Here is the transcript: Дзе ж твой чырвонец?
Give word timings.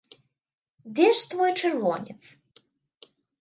Дзе 0.99 1.05
ж 1.19 1.27
твой 1.33 1.51
чырвонец? 1.61 2.19